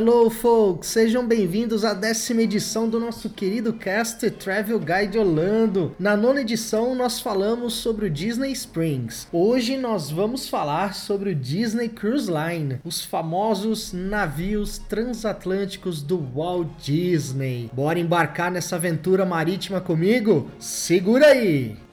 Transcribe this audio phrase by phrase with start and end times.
[0.00, 0.86] Hello, folks!
[0.86, 5.94] Sejam bem-vindos à décima edição do nosso querido cast Travel Guide Orlando.
[5.98, 9.28] Na nona edição, nós falamos sobre o Disney Springs.
[9.30, 16.68] Hoje nós vamos falar sobre o Disney Cruise Line, os famosos navios transatlânticos do Walt
[16.82, 17.70] Disney.
[17.70, 20.50] Bora embarcar nessa aventura marítima comigo?
[20.58, 21.89] Segura aí!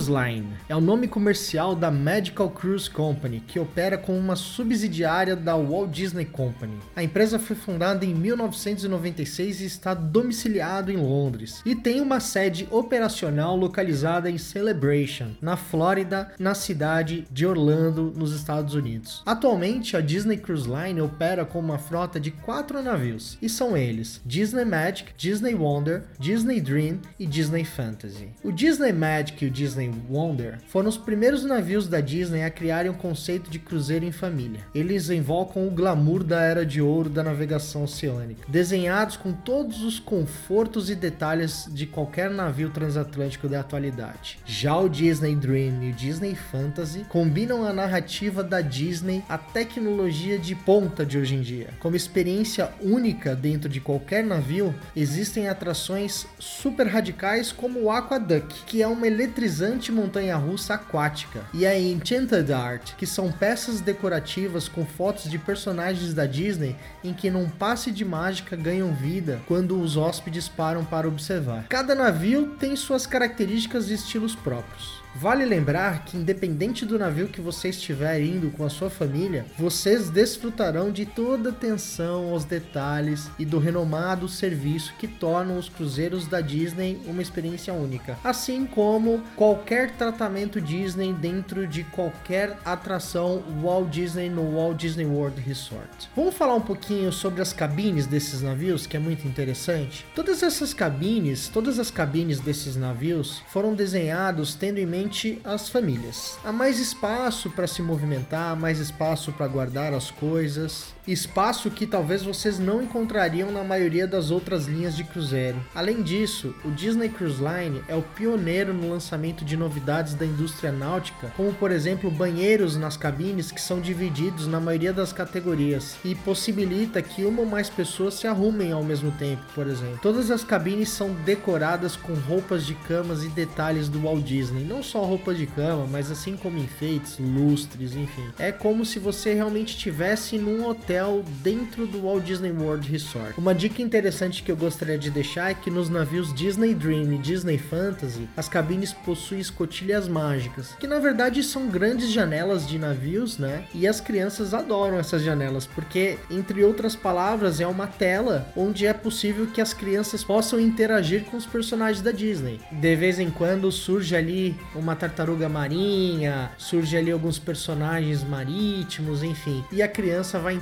[0.00, 5.36] Cruise Line é o nome comercial da Medical Cruise Company, que opera com uma subsidiária
[5.36, 6.78] da Walt Disney Company.
[6.96, 12.66] A empresa foi fundada em 1996 e está domiciliado em Londres, e tem uma sede
[12.70, 19.22] operacional localizada em Celebration, na Flórida, na cidade de Orlando, nos Estados Unidos.
[19.26, 24.20] Atualmente, a Disney Cruise Line opera com uma frota de quatro navios, e são eles
[24.24, 28.30] Disney Magic, Disney Wonder, Disney Dream e Disney Fantasy.
[28.42, 32.90] O Disney Magic e o Disney Wonder foram os primeiros navios da Disney a criarem
[32.90, 34.60] o conceito de cruzeiro em família.
[34.74, 39.98] Eles invocam o glamour da era de ouro da navegação oceânica, desenhados com todos os
[39.98, 44.38] confortos e detalhes de qualquer navio transatlântico da atualidade.
[44.44, 50.38] Já o Disney Dream e o Disney Fantasy combinam a narrativa da Disney à tecnologia
[50.38, 51.68] de ponta de hoje em dia.
[51.80, 58.82] Como experiência única dentro de qualquer navio, existem atrações super radicais como o Aquaduck, que
[58.82, 65.30] é uma eletrizante montanha-russa aquática, e a Enchanted Art, que são peças decorativas com fotos
[65.30, 66.74] de personagens da Disney
[67.04, 71.66] em que num passe de mágica ganham vida quando os hóspedes param para observar.
[71.68, 74.99] Cada navio tem suas características e estilos próprios.
[75.14, 80.08] Vale lembrar que, independente do navio que você estiver indo com a sua família, vocês
[80.08, 86.26] desfrutarão de toda a atenção aos detalhes e do renomado serviço que tornam os cruzeiros
[86.26, 93.90] da Disney uma experiência única, assim como qualquer tratamento Disney dentro de qualquer atração Walt
[93.90, 96.08] Disney no Walt Disney World Resort.
[96.14, 100.06] Vamos falar um pouquinho sobre as cabines desses navios, que é muito interessante.
[100.14, 104.99] Todas essas cabines, todas as cabines desses navios foram desenhados tendo em mente
[105.44, 106.38] as famílias.
[106.44, 112.22] Há mais espaço para se movimentar, mais espaço para guardar as coisas, espaço que talvez
[112.22, 115.58] vocês não encontrariam na maioria das outras linhas de cruzeiro.
[115.74, 120.72] Além disso, o Disney Cruise Line é o pioneiro no lançamento de novidades da indústria
[120.72, 126.14] náutica, como por exemplo banheiros nas cabines que são divididos na maioria das categorias e
[126.14, 129.98] possibilita que uma ou mais pessoas se arrumem ao mesmo tempo, por exemplo.
[130.02, 134.82] Todas as cabines são decoradas com roupas de camas e detalhes do Walt Disney, não
[134.82, 138.28] só roupa de cama, mas assim como enfeites, lustres, enfim.
[138.38, 140.99] É como se você realmente estivesse num hotel
[141.42, 143.34] dentro do Walt Disney World Resort.
[143.38, 147.18] Uma dica interessante que eu gostaria de deixar é que nos navios Disney Dream e
[147.18, 153.38] Disney Fantasy, as cabines possuem escotilhas mágicas, que na verdade são grandes janelas de navios,
[153.38, 153.64] né?
[153.74, 158.92] E as crianças adoram essas janelas, porque, entre outras palavras, é uma tela onde é
[158.92, 162.60] possível que as crianças possam interagir com os personagens da Disney.
[162.70, 169.64] De vez em quando surge ali uma tartaruga marinha, surge ali alguns personagens marítimos, enfim.
[169.72, 170.54] E a criança vai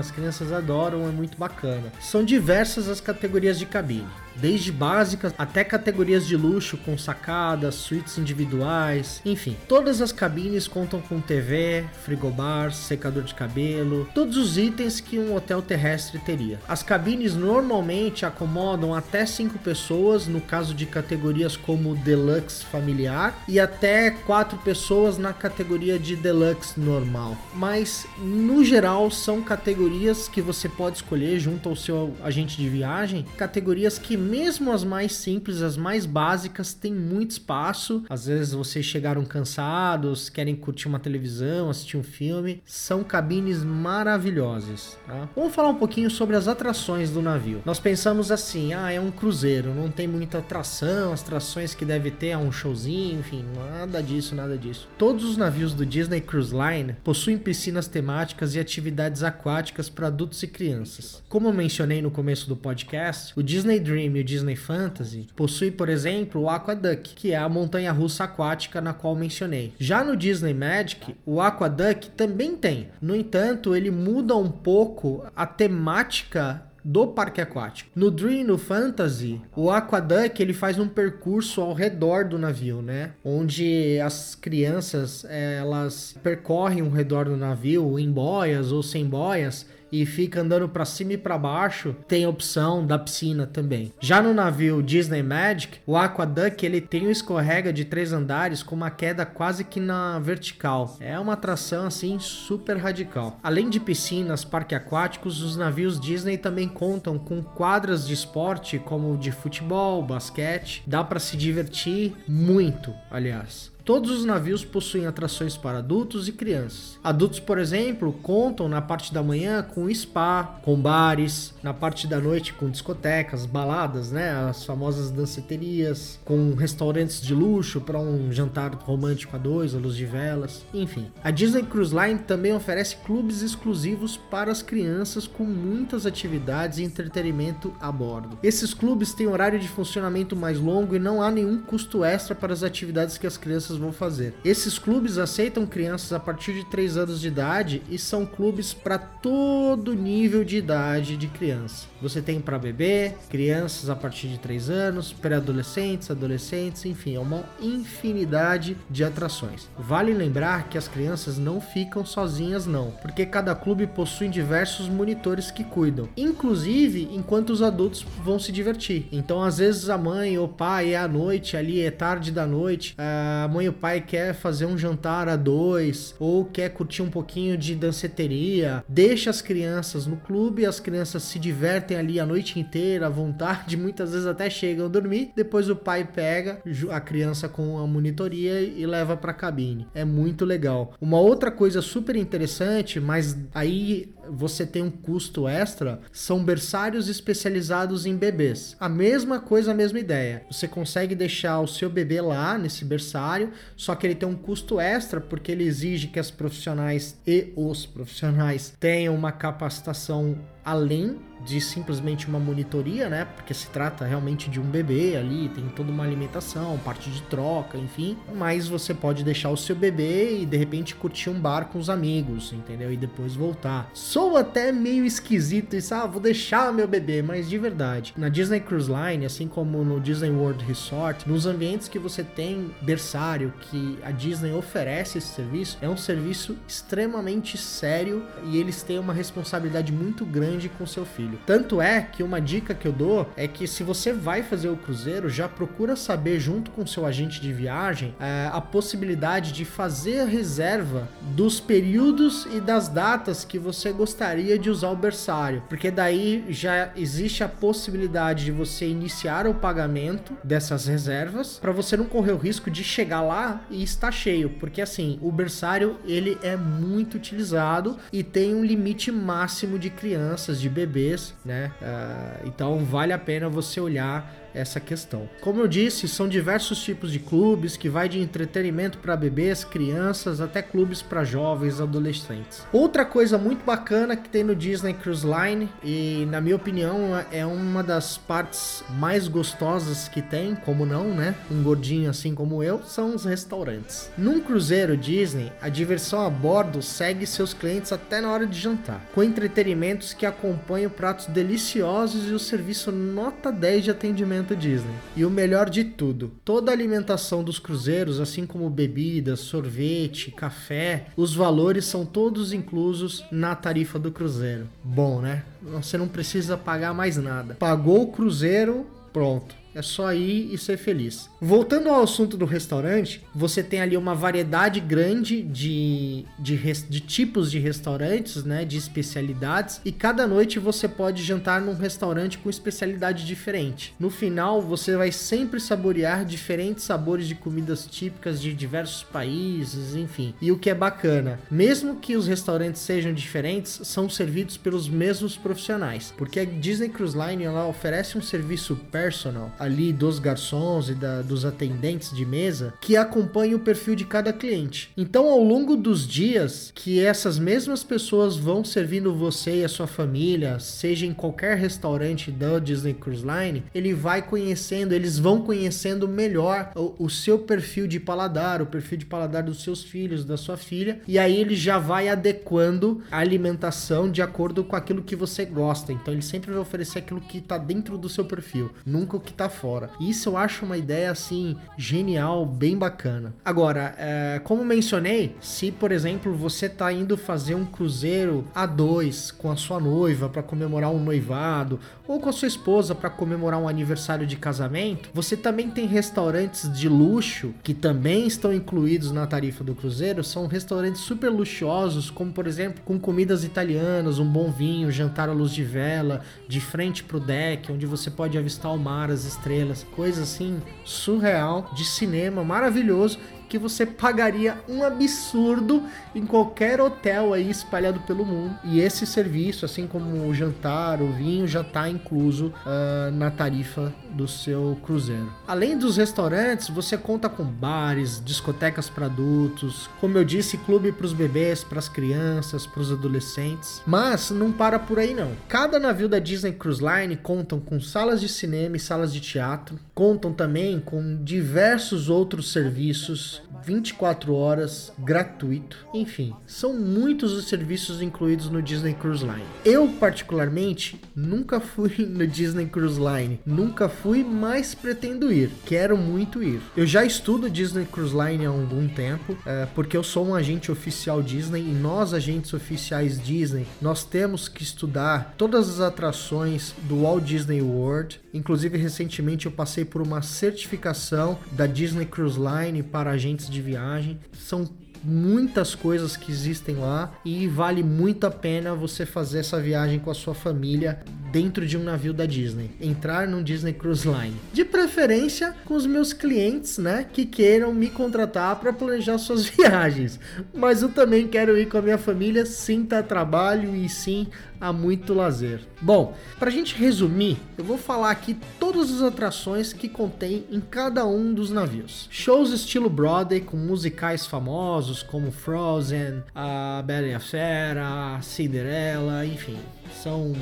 [0.00, 1.92] as crianças adoram, é muito bacana.
[2.00, 8.18] São diversas as categorias de cabine desde básicas até categorias de luxo com sacadas, suítes
[8.18, 9.56] individuais, enfim.
[9.68, 15.34] Todas as cabines contam com TV, frigobar, secador de cabelo, todos os itens que um
[15.34, 16.58] hotel terrestre teria.
[16.68, 23.58] As cabines normalmente acomodam até 5 pessoas, no caso de categorias como deluxe familiar, e
[23.58, 27.36] até 4 pessoas na categoria de deluxe normal.
[27.54, 33.24] Mas no geral são categorias que você pode escolher junto ao seu agente de viagem,
[33.36, 38.04] categorias que mesmo as mais simples, as mais básicas, têm muito espaço.
[38.08, 44.96] Às vezes vocês chegaram cansados, querem curtir uma televisão, assistir um filme, são cabines maravilhosas.
[45.06, 45.28] Tá?
[45.34, 47.62] Vamos falar um pouquinho sobre as atrações do navio.
[47.64, 52.10] Nós pensamos assim, ah, é um cruzeiro, não tem muita atração, as atrações que deve
[52.10, 54.88] ter é um showzinho, enfim, nada disso, nada disso.
[54.98, 60.42] Todos os navios do Disney Cruise Line possuem piscinas temáticas e atividades aquáticas para adultos
[60.42, 61.22] e crianças.
[61.28, 65.72] Como eu mencionei no começo do podcast, o Disney Dream e o Disney Fantasy possuem,
[65.72, 69.72] por exemplo, o Aquaduck, que é a montanha russa aquática na qual mencionei.
[69.78, 72.88] Já no Disney Magic, o Aquaduck também tem.
[73.00, 77.90] No entanto, ele muda um pouco a temática do parque aquático.
[77.94, 83.12] No Dream, no Fantasy, o Aquaduck ele faz um percurso ao redor do navio, né?
[83.24, 90.06] Onde as crianças elas percorrem o redor do navio em boias ou sem boias e
[90.06, 93.92] fica andando para cima e para baixo, tem a opção da piscina também.
[94.00, 98.74] Já no navio Disney Magic, o Aquaduck ele tem um escorrega de três andares com
[98.74, 100.96] uma queda quase que na vertical.
[101.00, 103.38] É uma atração assim super radical.
[103.42, 109.16] Além de piscinas, parques aquáticos, os navios Disney também contam com quadras de esporte como
[109.16, 110.82] de futebol, basquete.
[110.86, 113.69] Dá para se divertir muito, aliás.
[113.84, 116.98] Todos os navios possuem atrações para adultos e crianças.
[117.02, 122.20] Adultos, por exemplo, contam na parte da manhã com spa, com bares, na parte da
[122.20, 128.74] noite com discotecas, baladas, né, as famosas danceterias, com restaurantes de luxo para um jantar
[128.74, 131.10] romântico a dois, à luz de velas, enfim.
[131.22, 136.84] A Disney Cruise Line também oferece clubes exclusivos para as crianças com muitas atividades e
[136.84, 138.38] entretenimento a bordo.
[138.42, 142.52] Esses clubes têm horário de funcionamento mais longo e não há nenhum custo extra para
[142.52, 144.34] as atividades que as crianças crianças vão fazer.
[144.44, 148.98] Esses clubes aceitam crianças a partir de 3 anos de idade e são clubes para
[148.98, 151.86] todo nível de idade de criança.
[152.02, 157.44] Você tem para bebê, crianças a partir de 3 anos, pré-adolescentes, adolescentes, enfim, é uma
[157.60, 159.68] infinidade de atrações.
[159.78, 165.50] Vale lembrar que as crianças não ficam sozinhas não, porque cada clube possui diversos monitores
[165.50, 169.06] que cuidam, inclusive enquanto os adultos vão se divertir.
[169.12, 172.94] Então, às vezes a mãe ou pai é à noite ali, é tarde da noite,
[172.96, 177.10] a mãe e o pai quer fazer um jantar a dois ou quer curtir um
[177.10, 182.58] pouquinho de danceteria, deixa as crianças no clube, as crianças se divertem ali a noite
[182.58, 185.30] inteira, à vontade, muitas vezes até chegam a dormir.
[185.36, 189.86] Depois o pai pega a criança com a monitoria e leva para a cabine.
[189.94, 190.94] É muito legal.
[191.00, 198.06] Uma outra coisa super interessante, mas aí você tem um custo extra, são berçários especializados
[198.06, 198.76] em bebês.
[198.78, 200.44] A mesma coisa, a mesma ideia.
[200.50, 204.80] Você consegue deixar o seu bebê lá nesse berçário, só que ele tem um custo
[204.80, 211.60] extra porque ele exige que as profissionais e os profissionais tenham uma capacitação além de
[211.60, 213.26] simplesmente uma monitoria, né?
[213.36, 217.78] Porque se trata realmente de um bebê ali, tem toda uma alimentação, parte de troca,
[217.78, 218.16] enfim.
[218.34, 221.88] Mas você pode deixar o seu bebê e de repente curtir um bar com os
[221.88, 222.92] amigos, entendeu?
[222.92, 223.90] E depois voltar.
[223.94, 228.12] Sou até meio esquisito isso, ah, vou deixar meu bebê, mas de verdade.
[228.16, 232.70] Na Disney Cruise Line, assim como no Disney World Resort, nos ambientes que você tem
[232.82, 238.98] berçário, que a Disney oferece esse serviço, é um serviço extremamente sério e eles têm
[238.98, 243.28] uma responsabilidade muito grande com seu filho Tanto é que uma dica que eu dou
[243.36, 247.40] é que se você vai fazer o cruzeiro, já procura saber junto com seu agente
[247.40, 253.58] de viagem é, a possibilidade de fazer a reserva dos períodos e das datas que
[253.58, 259.46] você gostaria de usar o berçário, porque daí já existe a possibilidade de você iniciar
[259.46, 264.10] o pagamento dessas reservas para você não correr o risco de chegar lá e estar
[264.10, 269.90] cheio, porque assim, o berçário ele é muito utilizado e tem um limite máximo de
[269.90, 271.72] crianças, de bebês né?
[271.80, 275.28] Uh, então vale a pena você olhar essa questão.
[275.40, 280.40] Como eu disse, são diversos tipos de clubes que vai de entretenimento para bebês, crianças,
[280.40, 282.64] até clubes para jovens, adolescentes.
[282.72, 287.44] Outra coisa muito bacana que tem no Disney Cruise Line e na minha opinião é
[287.44, 291.34] uma das partes mais gostosas que tem, como não, né?
[291.50, 294.10] Um gordinho assim como eu, são os restaurantes.
[294.16, 299.04] Num cruzeiro Disney, a diversão a bordo segue seus clientes até na hora de jantar,
[299.14, 304.94] com entretenimentos que acompanham pratos deliciosos e o serviço nota 10 de atendimento Disney.
[305.16, 311.06] E o melhor de tudo, toda a alimentação dos cruzeiros, assim como bebidas, sorvete, café,
[311.16, 314.68] os valores são todos inclusos na tarifa do cruzeiro.
[314.82, 315.44] Bom, né?
[315.62, 317.54] Você não precisa pagar mais nada.
[317.54, 321.30] Pagou o cruzeiro, pronto É só ir e ser feliz.
[321.40, 326.56] Voltando ao assunto do restaurante, você tem ali uma variedade grande de, de,
[326.88, 328.64] de, tipos de restaurantes, né?
[328.64, 329.80] De especialidades.
[329.84, 333.94] E cada noite você pode jantar num restaurante com especialidade diferente.
[333.98, 340.34] No final, você vai sempre saborear diferentes sabores de comidas típicas de diversos países, enfim.
[340.40, 345.36] E o que é bacana, mesmo que os restaurantes sejam diferentes, são servidos pelos mesmos
[345.36, 346.12] profissionais.
[346.16, 351.20] Porque a Disney Cruise Line ela oferece um serviço personal ali dos garçons e da,
[351.20, 354.90] dos atendentes de mesa que acompanha o perfil de cada cliente.
[354.96, 359.86] Então, ao longo dos dias que essas mesmas pessoas vão servindo você e a sua
[359.86, 366.08] família, seja em qualquer restaurante da Disney Cruise Line, ele vai conhecendo, eles vão conhecendo
[366.08, 370.38] melhor o, o seu perfil de paladar, o perfil de paladar dos seus filhos, da
[370.38, 375.14] sua filha, e aí ele já vai adequando a alimentação de acordo com aquilo que
[375.14, 375.92] você gosta.
[375.92, 379.30] Então, ele sempre vai oferecer aquilo que está dentro do seu perfil, nunca o que
[379.30, 379.90] está fora.
[380.00, 383.34] Isso eu acho uma ideia assim genial, bem bacana.
[383.44, 389.30] Agora, é, como mencionei, se por exemplo você tá indo fazer um cruzeiro a dois
[389.30, 393.60] com a sua noiva para comemorar um noivado ou com a sua esposa para comemorar
[393.60, 399.26] um aniversário de casamento, você também tem restaurantes de luxo que também estão incluídos na
[399.26, 400.24] tarifa do cruzeiro.
[400.24, 405.32] São restaurantes super luxuosos, como por exemplo com comidas italianas, um bom vinho, jantar à
[405.32, 409.86] luz de vela, de frente pro deck, onde você pode avistar o mar, as estrelas,
[409.96, 413.18] coisa assim surreal de cinema, maravilhoso
[413.50, 415.82] que você pagaria um absurdo
[416.14, 418.56] em qualquer hotel aí espalhado pelo mundo.
[418.64, 423.92] E esse serviço, assim como o jantar, o vinho, já está incluso uh, na tarifa
[424.10, 425.30] do seu cruzeiro.
[425.46, 431.06] Além dos restaurantes, você conta com bares, discotecas para adultos, como eu disse, clube para
[431.06, 433.82] os bebês, para as crianças, para os adolescentes.
[433.84, 435.32] Mas não para por aí não.
[435.48, 439.76] Cada navio da Disney Cruise Line contam com salas de cinema e salas de teatro,
[439.92, 445.86] contam também com diversos outros serviços 24 horas, gratuito.
[445.92, 449.44] Enfim, são muitos os serviços incluídos no Disney Cruise Line.
[449.64, 453.40] Eu, particularmente, nunca fui no Disney Cruise Line.
[453.44, 455.50] Nunca fui, mas pretendo ir.
[455.64, 456.60] Quero muito ir.
[456.76, 460.72] Eu já estudo Disney Cruise Line há algum tempo, é, porque eu sou um agente
[460.72, 467.02] oficial Disney e nós, agentes oficiais Disney, nós temos que estudar todas as atrações do
[467.02, 468.20] Walt Disney World.
[468.32, 474.18] Inclusive, recentemente eu passei por uma certificação da Disney Cruise Line para agentes de viagem.
[474.32, 474.68] São
[475.02, 480.10] muitas coisas que existem lá e vale muito a pena você fazer essa viagem com
[480.10, 484.36] a sua família dentro de um navio da Disney, entrar num Disney Cruise Line.
[484.52, 490.18] De preferência com os meus clientes, né, que queiram me contratar para planejar suas viagens.
[490.52, 494.26] Mas eu também quero ir com a minha família, sim, tá trabalho e sim
[494.60, 495.60] há muito lazer.
[495.80, 500.60] Bom, para a gente resumir, eu vou falar aqui todas as atrações que contém em
[500.60, 502.06] cada um dos navios.
[502.10, 509.56] Shows estilo Broadway com musicais famosos como Frozen, a Bela e a Fera, Cinderela, enfim.
[510.02, 510.34] São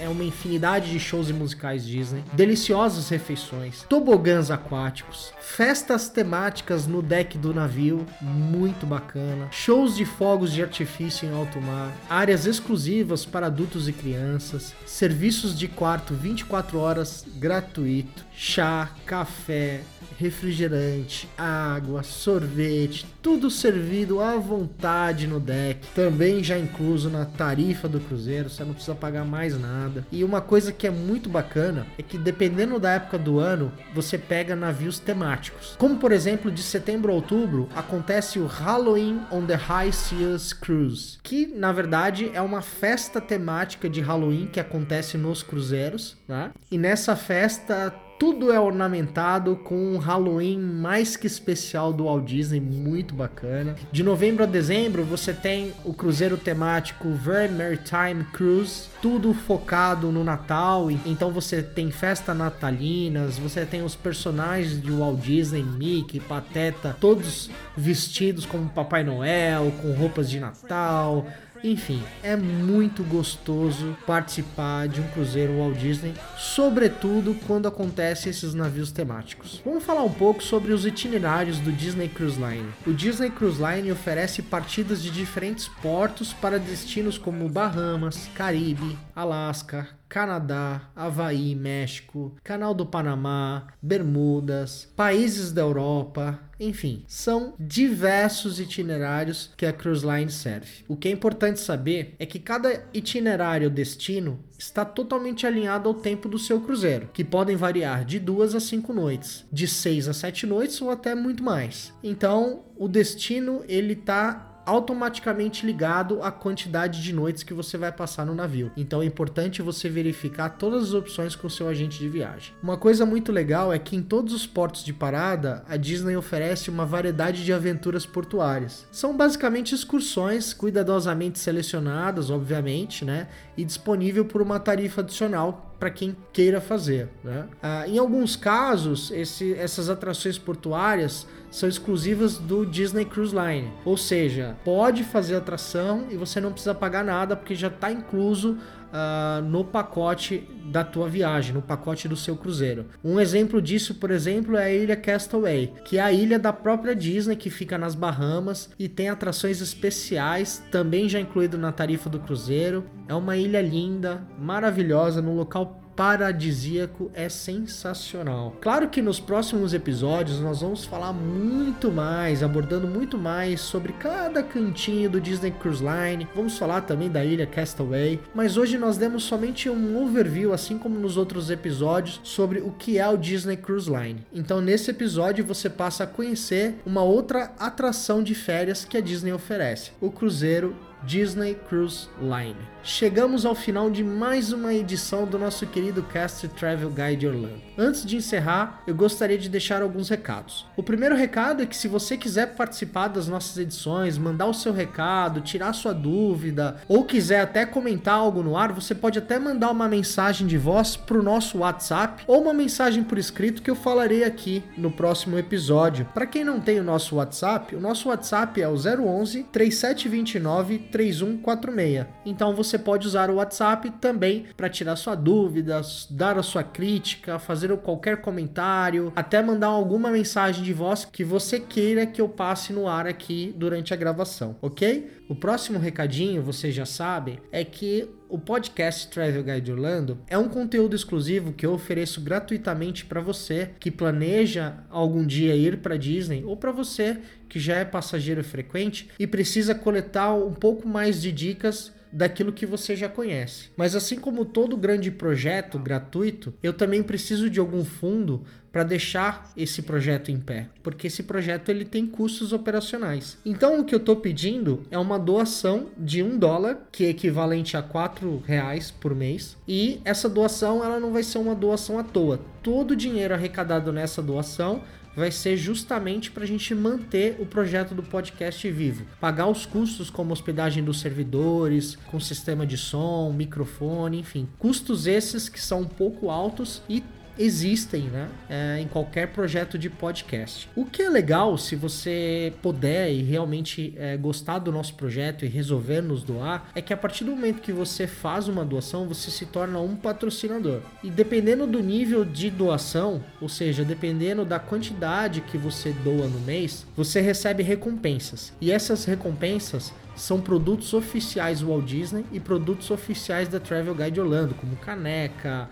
[0.00, 7.02] é uma infinidade de shows e musicais Disney, deliciosas refeições, tobogãs aquáticos, festas temáticas no
[7.02, 13.24] deck do navio, muito bacana, shows de fogos de artifício em alto mar, áreas exclusivas
[13.24, 19.82] para adultos e crianças, serviços de quarto 24 horas gratuito, chá, café,
[20.18, 25.86] refrigerante, água, sorvete, tudo servido à vontade no deck.
[25.94, 30.04] Também já incluso na tarifa do cruzeiro, você não precisa pagar mais nada.
[30.10, 34.18] E uma coisa que é muito bacana é que dependendo da época do ano, você
[34.18, 35.76] pega navios temáticos.
[35.78, 41.18] Como por exemplo, de setembro a outubro acontece o Halloween on the High Seas Cruise,
[41.22, 46.50] que na verdade é uma festa temática de Halloween que acontece nos cruzeiros, né?
[46.70, 52.58] E nessa festa tudo é ornamentado com um Halloween mais que especial do Walt Disney,
[52.58, 53.76] muito bacana.
[53.92, 60.24] De novembro a dezembro você tem o cruzeiro temático Very Maritime Cruise, tudo focado no
[60.24, 60.90] Natal.
[60.90, 67.50] Então você tem festa natalinas, você tem os personagens de Walt Disney, Mickey, Pateta, todos
[67.76, 71.26] vestidos como Papai Noel, com roupas de Natal.
[71.64, 78.92] Enfim, é muito gostoso participar de um cruzeiro Walt Disney, sobretudo quando acontecem esses navios
[78.92, 79.62] temáticos.
[79.64, 82.68] Vamos falar um pouco sobre os itinerários do Disney Cruise Line.
[82.86, 89.88] O Disney Cruise Line oferece partidas de diferentes portos para destinos como Bahamas, Caribe, Alasca,
[90.08, 99.66] Canadá, Havaí, México, Canal do Panamá, Bermudas, países da Europa, enfim, são diversos itinerários que
[99.66, 100.84] a Cruise Line serve.
[100.86, 106.28] O que é importante saber é que cada itinerário destino está totalmente alinhado ao tempo
[106.28, 110.46] do seu cruzeiro, que podem variar de duas a cinco noites, de seis a sete
[110.46, 111.92] noites ou até muito mais.
[112.02, 118.24] Então, o destino ele está automaticamente ligado à quantidade de noites que você vai passar
[118.24, 118.70] no navio.
[118.76, 122.54] Então é importante você verificar todas as opções com o seu agente de viagem.
[122.62, 126.70] Uma coisa muito legal é que em todos os portos de parada, a Disney oferece
[126.70, 128.86] uma variedade de aventuras portuárias.
[128.90, 133.28] São basicamente excursões cuidadosamente selecionadas, obviamente, né?
[133.56, 137.08] E disponível por uma tarifa adicional para quem queira fazer.
[137.22, 137.46] Né?
[137.62, 143.96] Ah, em alguns casos, esse, essas atrações portuárias são exclusivas do Disney Cruise Line, ou
[143.96, 148.58] seja, pode fazer atração e você não precisa pagar nada porque já está incluso
[148.94, 152.86] uh, no pacote da tua viagem, no pacote do seu cruzeiro.
[153.02, 156.94] Um exemplo disso, por exemplo, é a ilha Castaway, que é a ilha da própria
[156.94, 162.20] Disney que fica nas Bahamas e tem atrações especiais, também já incluído na tarifa do
[162.20, 162.84] cruzeiro.
[163.08, 168.56] É uma ilha linda, maravilhosa, num local paradisíaco é sensacional.
[168.60, 174.42] Claro que nos próximos episódios nós vamos falar muito mais, abordando muito mais sobre cada
[174.42, 176.28] cantinho do Disney Cruise Line.
[176.34, 180.98] Vamos falar também da ilha Castaway, mas hoje nós demos somente um overview, assim como
[180.98, 184.24] nos outros episódios, sobre o que é o Disney Cruise Line.
[184.32, 189.32] Então nesse episódio você passa a conhecer uma outra atração de férias que a Disney
[189.32, 190.74] oferece, o cruzeiro
[191.04, 192.73] Disney Cruise Line.
[192.86, 197.62] Chegamos ao final de mais uma edição do nosso querido Cast Travel Guide Orlando.
[197.78, 200.66] Antes de encerrar, eu gostaria de deixar alguns recados.
[200.76, 204.70] O primeiro recado é que se você quiser participar das nossas edições, mandar o seu
[204.70, 209.70] recado, tirar sua dúvida ou quiser até comentar algo no ar, você pode até mandar
[209.70, 213.76] uma mensagem de voz para o nosso WhatsApp ou uma mensagem por escrito que eu
[213.76, 216.06] falarei aqui no próximo episódio.
[216.12, 222.06] Para quem não tem o nosso WhatsApp, o nosso WhatsApp é o 011 3729 3146.
[222.26, 227.38] Então você pode usar o WhatsApp também para tirar sua dúvida, dar a sua crítica,
[227.38, 232.72] fazer qualquer comentário, até mandar alguma mensagem de voz que você queira que eu passe
[232.72, 235.10] no ar aqui durante a gravação, ok?
[235.28, 240.48] O próximo recadinho, vocês já sabem, é que o podcast Travel Guide Orlando é um
[240.48, 246.42] conteúdo exclusivo que eu ofereço gratuitamente para você que planeja algum dia ir para Disney
[246.44, 251.30] ou para você que já é passageiro frequente e precisa coletar um pouco mais de
[251.30, 253.70] dicas daquilo que você já conhece.
[253.76, 259.52] Mas assim como todo grande projeto gratuito, eu também preciso de algum fundo para deixar
[259.56, 263.38] esse projeto em pé, porque esse projeto ele tem custos operacionais.
[263.46, 267.76] Então o que eu estou pedindo é uma doação de um dólar, que é equivalente
[267.76, 272.02] a quatro reais por mês, e essa doação ela não vai ser uma doação à
[272.02, 272.40] toa.
[272.64, 274.82] Todo o dinheiro arrecadado nessa doação
[275.16, 279.06] vai ser justamente para a gente manter o projeto do podcast vivo.
[279.20, 284.48] Pagar os custos como hospedagem dos servidores, com sistema de som, microfone, enfim.
[284.58, 287.02] Custos esses que são um pouco altos e
[287.38, 290.68] existem né, é, em qualquer projeto de podcast.
[290.74, 295.48] O que é legal, se você puder e realmente é, gostar do nosso projeto e
[295.48, 299.30] resolver nos doar, é que a partir do momento que você faz uma doação, você
[299.30, 300.80] se torna um patrocinador.
[301.02, 306.40] E dependendo do nível de doação, ou seja, dependendo da quantidade que você doa no
[306.40, 308.52] mês, você recebe recompensas.
[308.60, 314.54] E essas recompensas são produtos oficiais Walt Disney e produtos oficiais da Travel Guide Orlando,
[314.54, 315.68] como caneca,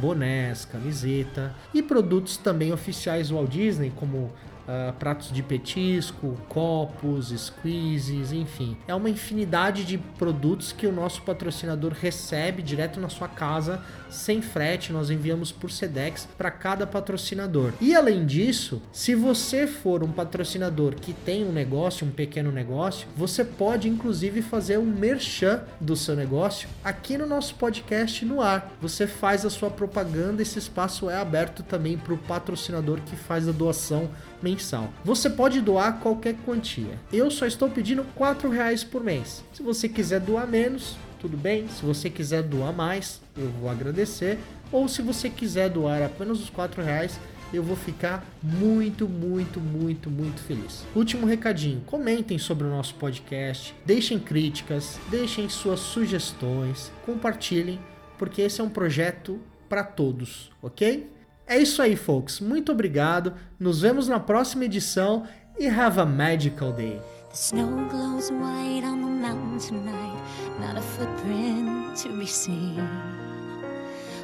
[0.00, 4.30] bonés, camiseta e produtos também oficiais Walt Disney, como
[4.68, 8.76] uh, pratos de petisco, copos, squeezes, enfim.
[8.86, 14.42] É uma infinidade de produtos que o nosso patrocinador recebe direto na sua casa, sem
[14.42, 17.72] frete, nós enviamos por Sedex para cada patrocinador.
[17.80, 23.08] E além disso, se você for um patrocinador que tem um negócio, um pequeno negócio,
[23.16, 28.72] você pode inclusive fazer um merchan do seu negócio aqui no nosso podcast no ar.
[28.80, 33.48] Você faz a sua propaganda, esse espaço é aberto também para o patrocinador que faz
[33.48, 34.10] a doação
[34.42, 34.92] mensal.
[35.04, 36.98] Você pode doar qualquer quantia.
[37.12, 39.44] Eu só estou pedindo R$ reais por mês.
[39.52, 41.68] Se você quiser doar menos, tudo bem.
[41.68, 44.38] Se você quiser doar mais, eu vou agradecer.
[44.70, 47.18] Ou se você quiser doar apenas os R$ reais,
[47.52, 50.84] eu vou ficar muito, muito, muito, muito feliz.
[50.94, 57.78] Último recadinho: comentem sobre o nosso podcast, deixem críticas, deixem suas sugestões, compartilhem,
[58.18, 61.10] porque esse é um projeto para todos, ok?
[61.48, 62.40] É isso aí, folks.
[62.40, 63.34] Muito obrigado.
[63.58, 65.24] Nos vemos na próxima edição
[65.58, 67.00] e have a magical day.
[67.30, 70.22] The snow glows white on the mountain tonight,
[70.60, 72.86] not a footprint to be seen.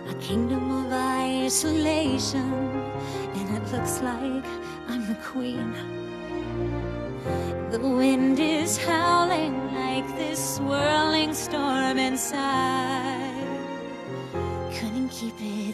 [0.09, 2.53] a kingdom of isolation,
[3.35, 4.45] and it looks like
[4.89, 5.73] I'm the queen.
[7.71, 13.33] The wind is howling like this swirling storm inside.
[14.79, 15.74] Couldn't keep it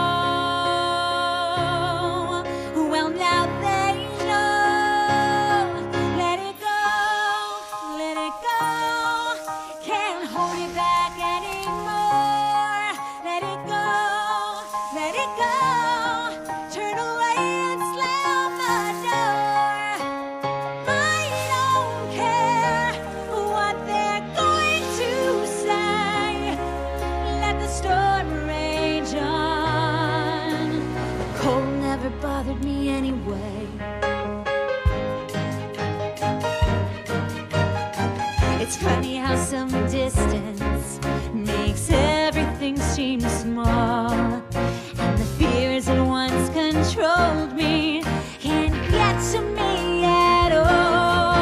[39.91, 41.01] Distance
[41.33, 44.09] makes everything seem small.
[44.13, 48.01] And the fears that once controlled me
[48.39, 51.35] can't get to me at all.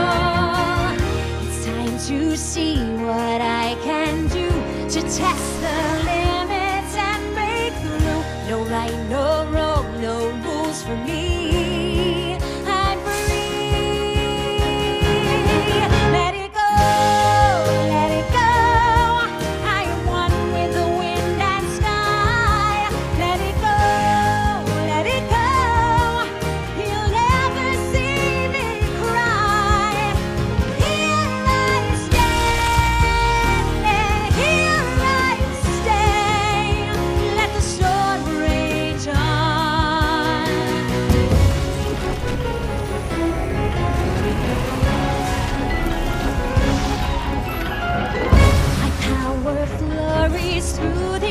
[1.47, 4.49] It's time to see what I can do
[4.93, 8.23] to test the limits and break through.
[8.49, 11.28] No right, no wrong, no rules for me.
[50.59, 51.28] Through the